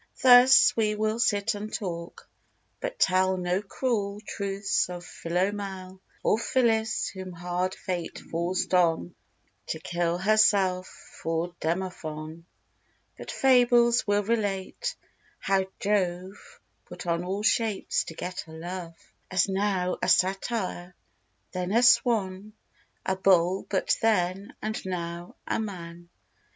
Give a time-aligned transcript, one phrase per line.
[0.23, 2.27] Thus we will sit and talk,
[2.79, 9.13] but tell No cruel truths of Philomel, Or Phillis, whom hard fate forced on
[9.67, 12.45] To kill herself for Demophon;
[13.15, 14.95] But fables we'll relate;
[15.37, 18.95] how Jove Put on all shapes to get a Love;
[19.29, 20.95] As now a satyr,
[21.51, 22.53] then a swan,
[23.05, 26.09] A bull but then, and now a man.